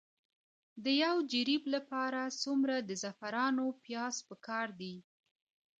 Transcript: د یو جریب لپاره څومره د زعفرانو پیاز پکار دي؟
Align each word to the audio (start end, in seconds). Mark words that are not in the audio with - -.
د 0.83 0.85
یو 1.03 1.15
جریب 1.31 1.63
لپاره 1.75 2.21
څومره 2.43 2.75
د 2.81 2.89
زعفرانو 3.01 3.65
پیاز 3.83 4.15
پکار 4.29 4.67
دي؟ 4.79 4.95